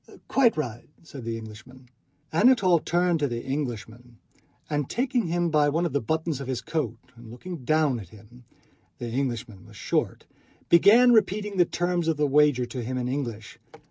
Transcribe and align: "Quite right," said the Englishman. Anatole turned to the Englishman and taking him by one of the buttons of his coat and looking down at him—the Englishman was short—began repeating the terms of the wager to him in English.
"Quite 0.27 0.57
right," 0.57 0.89
said 1.03 1.25
the 1.25 1.37
Englishman. 1.37 1.87
Anatole 2.33 2.79
turned 2.79 3.19
to 3.19 3.27
the 3.27 3.45
Englishman 3.45 4.17
and 4.67 4.89
taking 4.89 5.27
him 5.27 5.51
by 5.51 5.69
one 5.69 5.85
of 5.85 5.93
the 5.93 6.01
buttons 6.01 6.41
of 6.41 6.47
his 6.47 6.59
coat 6.59 6.97
and 7.15 7.29
looking 7.29 7.63
down 7.63 7.99
at 7.99 8.09
him—the 8.09 9.09
Englishman 9.11 9.63
was 9.63 9.77
short—began 9.77 11.11
repeating 11.11 11.57
the 11.57 11.65
terms 11.65 12.07
of 12.07 12.17
the 12.17 12.25
wager 12.25 12.65
to 12.65 12.81
him 12.81 12.97
in 12.97 13.07
English. 13.07 13.59